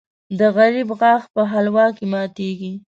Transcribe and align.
د 0.39 0.39
غریب 0.57 0.87
غاښ 0.99 1.23
په 1.33 1.41
حلوا 1.51 1.85
کې 1.97 2.05
ماتېږي. 2.13 2.73